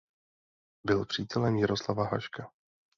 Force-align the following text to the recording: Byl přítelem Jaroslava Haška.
Byl 0.85 1.05
přítelem 1.05 1.55
Jaroslava 1.55 2.03
Haška. 2.03 2.51